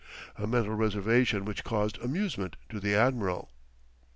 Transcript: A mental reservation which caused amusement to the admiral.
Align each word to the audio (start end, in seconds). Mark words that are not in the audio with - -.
A 0.35 0.47
mental 0.47 0.73
reservation 0.73 1.45
which 1.45 1.63
caused 1.63 1.99
amusement 1.99 2.55
to 2.69 2.79
the 2.79 2.95
admiral. 2.95 3.51